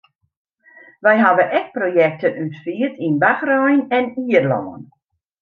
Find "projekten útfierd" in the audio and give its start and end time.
1.75-2.95